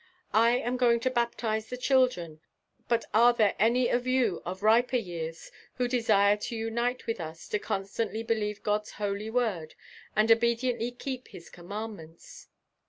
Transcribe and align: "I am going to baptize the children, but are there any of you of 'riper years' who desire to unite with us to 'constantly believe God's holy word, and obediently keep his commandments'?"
"I 0.33 0.53
am 0.57 0.77
going 0.77 0.99
to 1.01 1.11
baptize 1.11 1.69
the 1.69 1.77
children, 1.77 2.39
but 2.87 3.05
are 3.13 3.33
there 3.33 3.55
any 3.59 3.87
of 3.89 4.07
you 4.07 4.41
of 4.47 4.63
'riper 4.63 4.95
years' 4.95 5.51
who 5.75 5.87
desire 5.87 6.37
to 6.37 6.55
unite 6.55 7.05
with 7.05 7.19
us 7.21 7.47
to 7.49 7.59
'constantly 7.59 8.23
believe 8.23 8.63
God's 8.63 8.93
holy 8.93 9.29
word, 9.29 9.75
and 10.15 10.31
obediently 10.31 10.89
keep 10.89 11.27
his 11.27 11.51
commandments'?" 11.51 12.47